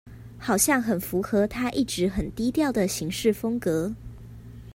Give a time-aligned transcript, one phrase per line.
[0.39, 3.93] 好像很符合他一直很低調的行事風格